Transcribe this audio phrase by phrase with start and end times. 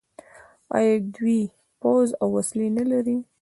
[0.77, 1.39] آیا دوی
[1.81, 3.17] پوځ او وسلې نلري؟